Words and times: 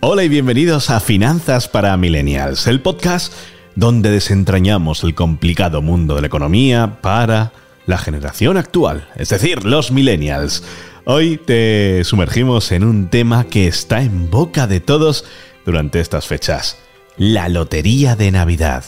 Hola 0.00 0.24
y 0.24 0.28
bienvenidos 0.28 0.90
a 0.90 1.00
Finanzas 1.00 1.68
para 1.68 1.96
Millennials, 1.96 2.66
el 2.66 2.80
podcast 2.80 3.32
donde 3.74 4.10
desentrañamos 4.10 5.02
el 5.04 5.14
complicado 5.14 5.82
mundo 5.82 6.14
de 6.14 6.20
la 6.20 6.26
economía 6.26 6.98
para 7.00 7.52
la 7.86 7.98
generación 7.98 8.56
actual, 8.56 9.08
es 9.16 9.30
decir, 9.30 9.64
los 9.64 9.90
millennials. 9.90 10.62
Hoy 11.04 11.38
te 11.38 12.04
sumergimos 12.04 12.70
en 12.70 12.84
un 12.84 13.08
tema 13.08 13.44
que 13.44 13.66
está 13.66 14.02
en 14.02 14.30
boca 14.30 14.68
de 14.68 14.80
todos 14.80 15.24
durante 15.64 15.98
estas 15.98 16.26
fechas, 16.26 16.78
la 17.16 17.48
Lotería 17.48 18.14
de 18.14 18.30
Navidad. 18.30 18.84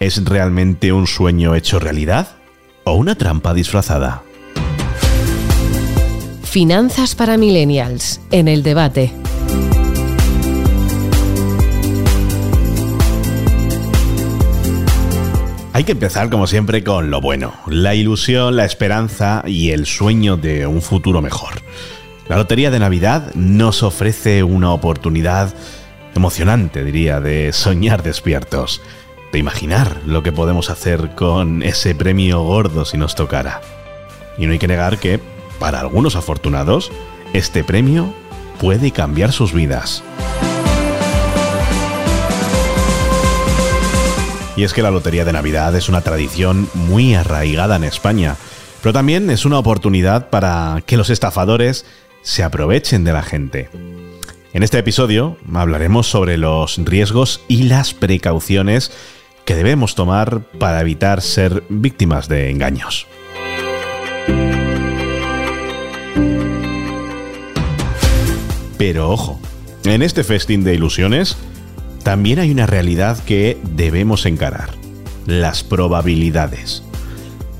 ¿Es 0.00 0.24
realmente 0.24 0.92
un 0.92 1.06
sueño 1.06 1.54
hecho 1.54 1.78
realidad 1.78 2.28
o 2.84 2.94
una 2.94 3.14
trampa 3.16 3.54
disfrazada? 3.54 4.22
Finanzas 6.48 7.14
para 7.14 7.36
Millennials, 7.36 8.22
en 8.30 8.48
el 8.48 8.62
debate. 8.62 9.12
Hay 15.74 15.84
que 15.84 15.92
empezar, 15.92 16.30
como 16.30 16.46
siempre, 16.46 16.82
con 16.82 17.10
lo 17.10 17.20
bueno, 17.20 17.52
la 17.66 17.94
ilusión, 17.94 18.56
la 18.56 18.64
esperanza 18.64 19.42
y 19.46 19.72
el 19.72 19.84
sueño 19.84 20.38
de 20.38 20.66
un 20.66 20.80
futuro 20.80 21.20
mejor. 21.20 21.60
La 22.28 22.36
Lotería 22.36 22.70
de 22.70 22.78
Navidad 22.78 23.34
nos 23.34 23.82
ofrece 23.82 24.42
una 24.42 24.72
oportunidad 24.72 25.54
emocionante, 26.14 26.82
diría, 26.82 27.20
de 27.20 27.52
soñar 27.52 28.02
despiertos, 28.02 28.80
de 29.32 29.38
imaginar 29.38 30.00
lo 30.06 30.22
que 30.22 30.32
podemos 30.32 30.70
hacer 30.70 31.10
con 31.14 31.62
ese 31.62 31.94
premio 31.94 32.40
gordo 32.40 32.86
si 32.86 32.96
nos 32.96 33.14
tocara. 33.14 33.60
Y 34.38 34.46
no 34.46 34.52
hay 34.52 34.58
que 34.58 34.66
negar 34.66 34.96
que, 34.96 35.20
para 35.58 35.80
algunos 35.80 36.16
afortunados, 36.16 36.90
este 37.32 37.64
premio 37.64 38.12
puede 38.60 38.90
cambiar 38.90 39.32
sus 39.32 39.52
vidas. 39.52 40.02
Y 44.56 44.64
es 44.64 44.72
que 44.72 44.82
la 44.82 44.90
Lotería 44.90 45.24
de 45.24 45.32
Navidad 45.32 45.76
es 45.76 45.88
una 45.88 46.00
tradición 46.00 46.68
muy 46.74 47.14
arraigada 47.14 47.76
en 47.76 47.84
España, 47.84 48.36
pero 48.82 48.92
también 48.92 49.30
es 49.30 49.44
una 49.44 49.58
oportunidad 49.58 50.30
para 50.30 50.82
que 50.84 50.96
los 50.96 51.10
estafadores 51.10 51.86
se 52.22 52.42
aprovechen 52.42 53.04
de 53.04 53.12
la 53.12 53.22
gente. 53.22 53.70
En 54.52 54.62
este 54.64 54.78
episodio 54.78 55.36
hablaremos 55.54 56.08
sobre 56.08 56.38
los 56.38 56.78
riesgos 56.78 57.40
y 57.46 57.64
las 57.64 57.94
precauciones 57.94 58.90
que 59.44 59.54
debemos 59.54 59.94
tomar 59.94 60.40
para 60.58 60.80
evitar 60.80 61.22
ser 61.22 61.62
víctimas 61.68 62.28
de 62.28 62.50
engaños. 62.50 63.06
Pero 68.78 69.10
ojo, 69.10 69.38
en 69.84 70.02
este 70.02 70.24
festín 70.24 70.64
de 70.64 70.74
ilusiones 70.74 71.36
también 72.04 72.38
hay 72.38 72.50
una 72.50 72.66
realidad 72.66 73.18
que 73.24 73.58
debemos 73.74 74.24
encarar, 74.24 74.70
las 75.26 75.62
probabilidades. 75.64 76.82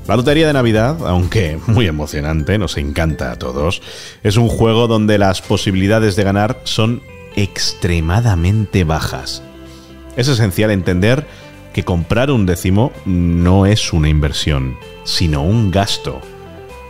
La 0.07 0.15
Lotería 0.15 0.47
de 0.47 0.53
Navidad, 0.53 0.97
aunque 1.05 1.59
muy 1.67 1.85
emocionante, 1.85 2.57
nos 2.57 2.77
encanta 2.77 3.31
a 3.31 3.35
todos, 3.35 3.83
es 4.23 4.37
un 4.37 4.47
juego 4.47 4.87
donde 4.87 5.19
las 5.19 5.41
posibilidades 5.41 6.15
de 6.15 6.23
ganar 6.23 6.61
son 6.63 7.03
extremadamente 7.35 8.85
bajas. 8.85 9.43
Es 10.17 10.27
esencial 10.29 10.71
entender 10.71 11.27
que 11.73 11.83
comprar 11.83 12.31
un 12.31 12.45
décimo 12.45 12.91
no 13.05 13.65
es 13.65 13.93
una 13.93 14.09
inversión, 14.09 14.77
sino 15.03 15.43
un 15.43 15.69
gasto. 15.69 16.21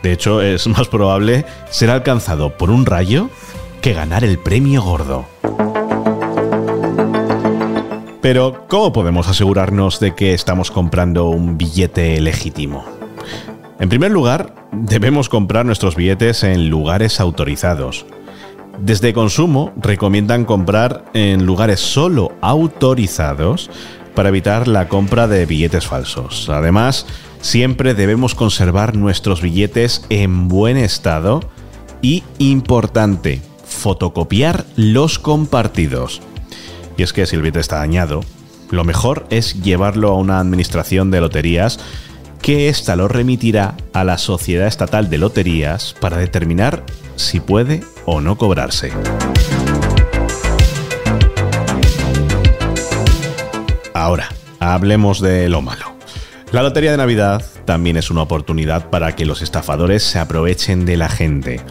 De 0.01 0.13
hecho, 0.13 0.41
es 0.41 0.67
más 0.67 0.87
probable 0.87 1.45
ser 1.71 1.89
alcanzado 1.89 2.57
por 2.57 2.69
un 2.69 2.85
rayo 2.85 3.29
que 3.79 3.93
ganar 3.93 4.23
el 4.23 4.37
premio 4.37 4.81
gordo. 4.81 5.25
Pero, 8.21 8.65
¿cómo 8.67 8.91
podemos 8.91 9.27
asegurarnos 9.27 9.99
de 9.99 10.13
que 10.13 10.33
estamos 10.33 10.71
comprando 10.71 11.29
un 11.29 11.57
billete 11.57 12.19
legítimo? 12.19 12.83
En 13.79 13.87
primer 13.87 14.11
lugar, 14.11 14.53
debemos 14.73 15.29
comprar 15.29 15.65
nuestros 15.65 15.95
billetes 15.95 16.43
en 16.43 16.69
lugares 16.69 17.19
autorizados. 17.19 18.05
Desde 18.77 19.13
Consumo 19.13 19.71
recomiendan 19.77 20.45
comprar 20.45 21.05
en 21.13 21.45
lugares 21.45 21.79
solo 21.79 22.33
autorizados 22.41 23.69
para 24.15 24.29
evitar 24.29 24.67
la 24.67 24.89
compra 24.89 25.27
de 25.27 25.45
billetes 25.45 25.85
falsos. 25.85 26.49
Además, 26.49 27.05
siempre 27.41 27.93
debemos 27.93 28.35
conservar 28.35 28.95
nuestros 28.95 29.41
billetes 29.41 30.05
en 30.09 30.49
buen 30.49 30.75
estado 30.75 31.39
y, 32.01 32.23
importante, 32.37 33.41
fotocopiar 33.79 34.65
los 34.75 35.17
compartidos. 35.17 36.21
Y 36.97 37.03
es 37.03 37.13
que 37.13 37.25
si 37.25 37.35
el 37.35 37.41
billete 37.41 37.61
está 37.61 37.77
dañado, 37.77 38.21
lo 38.69 38.83
mejor 38.83 39.25
es 39.29 39.63
llevarlo 39.63 40.09
a 40.09 40.15
una 40.15 40.39
administración 40.39 41.09
de 41.09 41.21
loterías 41.21 41.79
que 42.41 42.69
ésta 42.69 42.95
lo 42.95 43.07
remitirá 43.07 43.75
a 43.93 44.03
la 44.03 44.17
Sociedad 44.17 44.67
Estatal 44.67 45.09
de 45.09 45.17
Loterías 45.17 45.95
para 45.99 46.17
determinar 46.17 46.83
si 47.15 47.39
puede 47.39 47.83
o 48.05 48.21
no 48.21 48.37
cobrarse. 48.37 48.91
Ahora, 53.93 54.29
hablemos 54.59 55.19
de 55.19 55.49
lo 55.49 55.61
malo. 55.61 55.85
La 56.51 56.63
Lotería 56.63 56.91
de 56.91 56.97
Navidad 56.97 57.43
también 57.65 57.97
es 57.97 58.09
una 58.09 58.23
oportunidad 58.23 58.89
para 58.89 59.15
que 59.15 59.25
los 59.25 59.41
estafadores 59.41 60.03
se 60.03 60.17
aprovechen 60.19 60.85
de 60.85 60.97
la 60.97 61.09
gente. 61.09 61.61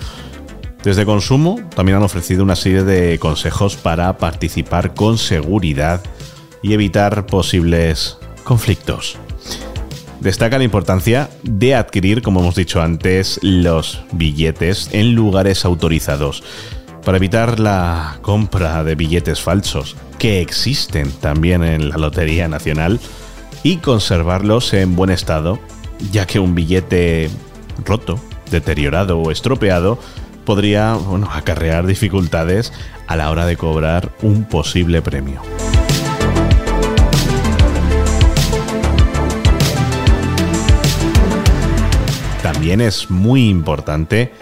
Desde 0.82 1.04
Consumo 1.04 1.60
también 1.74 1.96
han 1.98 2.04
ofrecido 2.04 2.44
una 2.44 2.56
serie 2.56 2.84
de 2.84 3.18
consejos 3.18 3.76
para 3.76 4.16
participar 4.16 4.94
con 4.94 5.18
seguridad 5.18 6.02
y 6.62 6.72
evitar 6.72 7.26
posibles 7.26 8.18
conflictos. 8.44 9.18
Destaca 10.20 10.58
la 10.58 10.64
importancia 10.64 11.30
de 11.42 11.74
adquirir, 11.74 12.22
como 12.22 12.40
hemos 12.40 12.54
dicho 12.54 12.82
antes, 12.82 13.38
los 13.42 14.02
billetes 14.12 14.88
en 14.92 15.14
lugares 15.14 15.64
autorizados 15.64 16.42
para 17.04 17.18
evitar 17.18 17.60
la 17.60 18.18
compra 18.22 18.82
de 18.84 18.94
billetes 18.94 19.40
falsos 19.40 19.96
que 20.18 20.40
existen 20.40 21.10
también 21.12 21.62
en 21.62 21.88
la 21.88 21.96
Lotería 21.96 22.48
Nacional 22.48 23.00
y 23.62 23.76
conservarlos 23.76 24.74
en 24.74 24.96
buen 24.96 25.10
estado, 25.10 25.58
ya 26.10 26.26
que 26.26 26.38
un 26.38 26.54
billete 26.54 27.30
roto, 27.84 28.20
deteriorado 28.50 29.18
o 29.20 29.30
estropeado 29.30 29.98
podría 30.48 30.96
acarrear 31.30 31.84
dificultades 31.84 32.72
a 33.06 33.16
la 33.16 33.30
hora 33.30 33.44
de 33.44 33.58
cobrar 33.58 34.12
un 34.22 34.44
posible 34.44 35.02
premio. 35.02 35.42
También 42.42 42.80
es 42.80 43.10
muy 43.10 43.50
importante 43.50 44.32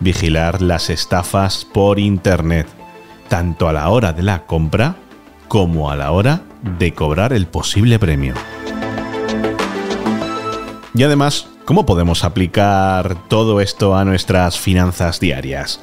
vigilar 0.00 0.62
las 0.62 0.90
estafas 0.90 1.64
por 1.64 2.00
Internet, 2.00 2.66
tanto 3.28 3.68
a 3.68 3.72
la 3.72 3.88
hora 3.88 4.12
de 4.12 4.24
la 4.24 4.46
compra 4.46 4.96
como 5.46 5.92
a 5.92 5.96
la 5.96 6.10
hora 6.10 6.42
de 6.76 6.92
cobrar 6.92 7.32
el 7.32 7.46
posible 7.46 8.00
premio. 8.00 8.34
Y 10.92 11.04
además, 11.04 11.51
¿Cómo 11.64 11.86
podemos 11.86 12.24
aplicar 12.24 13.28
todo 13.28 13.60
esto 13.60 13.96
a 13.96 14.04
nuestras 14.04 14.58
finanzas 14.58 15.20
diarias? 15.20 15.80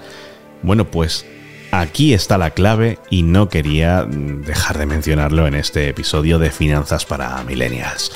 Bueno, 0.61 0.91
pues 0.91 1.25
aquí 1.71 2.13
está 2.13 2.37
la 2.37 2.51
clave 2.51 2.99
y 3.09 3.23
no 3.23 3.47
quería 3.47 4.03
dejar 4.03 4.77
de 4.77 4.85
mencionarlo 4.85 5.47
en 5.47 5.55
este 5.55 5.87
episodio 5.87 6.37
de 6.37 6.51
Finanzas 6.51 7.05
para 7.05 7.41
Millennials. 7.43 8.11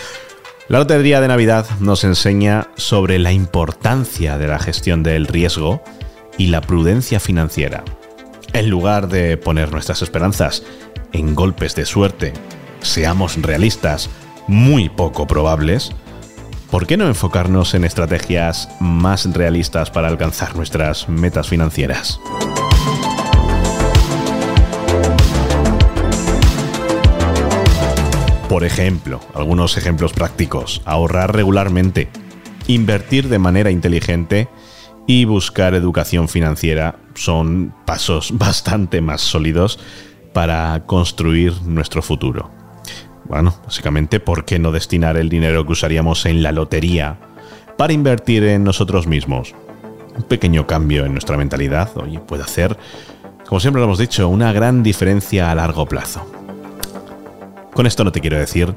La 0.68 0.80
Lotería 0.80 1.22
de 1.22 1.30
Navidad 1.30 1.66
nos 1.80 2.04
enseña 2.04 2.68
sobre 2.76 3.18
la 3.18 3.32
importancia 3.32 4.38
de 4.38 4.48
la 4.48 4.60
gestión 4.60 5.02
del 5.02 5.26
riesgo 5.26 5.82
y 6.38 6.48
la 6.48 6.60
prudencia 6.60 7.22
financiera. 7.22 7.86
En 8.52 8.70
lugar 8.70 9.08
de 9.08 9.38
poner 9.38 9.72
nuestras 9.72 10.02
esperanzas 10.02 10.64
en 11.14 11.34
golpes 11.34 11.76
de 11.76 11.86
suerte, 11.86 12.34
seamos 12.82 13.42
realistas, 13.42 14.10
muy 14.48 14.90
poco 14.90 15.28
probables, 15.28 15.94
¿por 16.74 16.88
qué 16.88 16.98
no 16.98 17.08
enfocarnos 17.08 17.76
en 17.76 17.84
estrategias 17.84 18.68
más 18.80 19.32
realistas 19.32 19.92
para 19.92 20.08
alcanzar 20.08 20.56
nuestras 20.56 21.08
metas 21.08 21.48
financieras? 21.48 22.20
Por 28.50 28.64
ejemplo, 28.64 29.20
algunos 29.36 29.78
ejemplos 29.78 30.14
prácticos, 30.14 30.82
ahorrar 30.86 31.36
regularmente, 31.36 32.10
invertir 32.66 33.30
de 33.30 33.38
manera 33.38 33.70
inteligente 33.70 34.50
y 35.06 35.26
buscar 35.26 35.76
educación 35.76 36.28
financiera 36.28 36.96
son 37.14 37.72
pasos 37.86 38.32
bastante 38.40 39.00
más 39.00 39.22
sólidos 39.22 39.78
para 40.34 40.88
construir 40.88 41.54
nuestro 41.62 42.02
futuro. 42.02 42.63
Bueno, 43.26 43.54
básicamente, 43.64 44.20
¿por 44.20 44.46
qué 44.46 44.60
no 44.60 44.72
destinar 44.72 45.18
el 45.18 45.30
dinero 45.30 45.66
que 45.66 45.72
usaríamos 45.72 46.26
en 46.26 46.44
la 46.44 46.52
lotería 46.52 47.18
para 47.78 47.94
invertir 47.94 48.44
en 48.44 48.64
nosotros 48.64 49.08
mismos? 49.08 49.56
un 50.16 50.24
pequeño 50.24 50.68
cambio 50.68 51.06
en 51.06 51.14
nuestra 51.14 51.38
mentalidad, 51.38 51.90
oye, 51.98 52.20
puede 52.20 52.44
hacer, 52.44 52.78
como 53.48 53.60
siempre 53.60 53.80
lo 53.80 53.86
hemos 53.86 54.00
dicho, 54.00 54.30
una 54.30 54.52
gran 54.52 54.84
diferencia 54.84 55.52
a 55.52 55.56
largo 55.56 55.86
plazo. 55.86 56.26
Con 57.74 57.88
esto 57.88 58.04
no 58.04 58.12
te 58.12 58.22
quiero 58.22 58.38
decir 58.38 58.76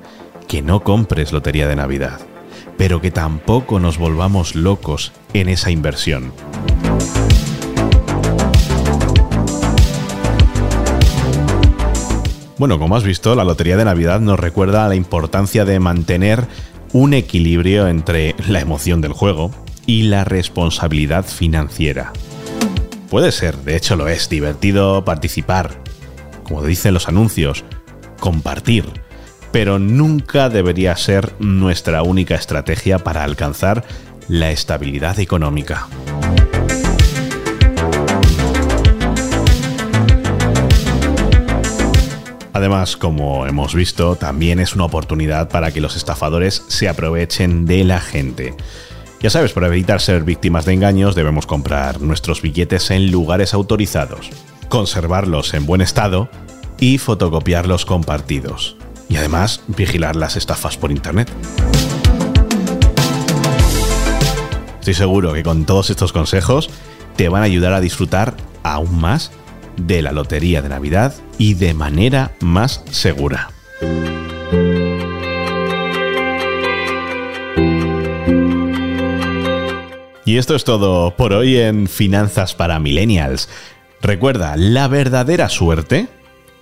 que 0.49 0.63
no 0.63 0.81
compres 0.81 1.33
lotería 1.33 1.69
de 1.69 1.77
Navidad, 1.77 2.21
pero 2.79 3.01
que 3.01 3.11
tampoco 3.11 3.81
nos 3.81 3.99
volvamos 3.99 4.55
locos 4.55 5.13
en 5.35 5.49
esa 5.49 5.71
inversión. 5.71 6.33
Bueno, 12.59 12.79
como 12.79 12.97
has 12.97 13.05
visto, 13.05 13.35
la 13.35 13.45
Lotería 13.45 13.77
de 13.77 13.85
Navidad 13.85 14.21
nos 14.21 14.41
recuerda 14.41 14.89
la 14.89 14.95
importancia 14.95 15.67
de 15.67 15.79
mantener 15.79 16.47
un 16.95 17.13
equilibrio 17.13 17.87
entre 17.87 18.35
la 18.49 18.61
emoción 18.61 19.03
del 19.03 19.13
juego 19.13 19.51
y 19.85 20.05
la 20.05 20.25
responsabilidad 20.25 21.27
financiera. 21.27 22.15
Puede 23.11 23.31
ser, 23.31 23.59
de 23.59 23.77
hecho 23.77 23.95
lo 23.95 24.09
es, 24.09 24.31
divertido 24.31 25.05
participar, 25.05 25.83
como 26.45 26.63
dicen 26.63 26.95
los 26.95 27.09
anuncios, 27.09 27.65
compartir, 28.21 28.87
pero 29.53 29.79
nunca 29.79 30.49
debería 30.49 30.97
ser 30.97 31.35
nuestra 31.39 32.03
única 32.03 32.37
estrategia 32.37 32.99
para 32.99 33.23
alcanzar 33.23 33.85
la 34.29 34.51
estabilidad 34.51 35.21
económica. 35.21 35.89
Además, 42.57 42.97
como 42.97 43.47
hemos 43.47 43.75
visto, 43.75 44.17
también 44.17 44.61
es 44.61 44.75
una 44.75 44.87
oportunidad 44.87 45.51
para 45.51 45.73
que 45.73 45.83
los 45.83 45.95
estafadores 45.95 46.65
se 46.69 46.89
aprovechen 46.89 47.67
de 47.67 47.85
la 47.85 48.01
gente. 48.01 48.55
Ya 49.21 49.29
sabes, 49.29 49.53
para 49.53 49.67
evitar 49.67 50.01
ser 50.01 50.25
víctimas 50.25 50.65
de 50.65 50.73
engaños 50.73 51.15
debemos 51.15 51.47
comprar 51.47 52.01
nuestros 52.01 52.41
billetes 52.41 52.91
en 52.91 53.11
lugares 53.11 53.53
autorizados, 53.53 54.31
conservarlos 54.71 55.53
en 55.53 55.67
buen 55.67 55.83
estado 55.83 56.31
y 56.81 56.97
fotocopiarlos 56.97 57.85
compartidos. 57.85 58.79
Y 59.11 59.17
además, 59.17 59.61
vigilar 59.67 60.17
las 60.17 60.37
estafas 60.37 60.79
por 60.79 60.91
Internet. 60.91 61.31
Estoy 64.79 64.95
seguro 64.95 65.35
que 65.35 65.43
con 65.43 65.67
todos 65.67 65.91
estos 65.91 66.11
consejos 66.15 66.71
te 67.17 67.29
van 67.29 67.43
a 67.43 67.45
ayudar 67.45 67.75
a 67.75 67.83
disfrutar 67.83 68.35
aún 68.63 68.99
más 68.99 69.31
de 69.77 70.03
la 70.03 70.13
Lotería 70.13 70.63
de 70.63 70.69
Navidad 70.69 71.15
y 71.39 71.55
de 71.55 71.75
manera 71.75 72.33
más 72.41 72.83
segura. 72.91 73.51
Y 80.25 80.39
esto 80.39 80.57
es 80.57 80.65
todo 80.65 81.17
por 81.17 81.33
hoy 81.33 81.57
en 81.57 81.87
Finanzas 81.87 82.55
para 82.55 82.81
Millennials. 82.81 83.49
Recuerda, 84.03 84.57
la 84.57 84.89
verdadera 84.89 85.49
suerte 85.49 86.09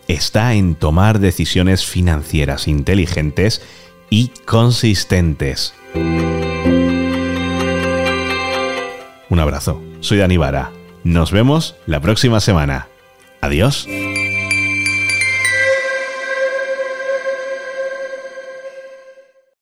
está 0.06 0.52
en 0.54 0.74
tomar 0.74 1.18
decisiones 1.18 1.86
financieras 1.86 2.68
inteligentes 2.68 3.62
y 4.10 4.28
consistentes. 4.44 5.74
Un 9.30 9.40
abrazo, 9.40 9.82
soy 10.00 10.18
Dani 10.18 10.36
Vara. 10.36 10.70
Nos 11.02 11.32
vemos 11.32 11.74
la 11.86 12.00
próxima 12.00 12.40
semana. 12.40 12.88
Adiós. 13.44 13.86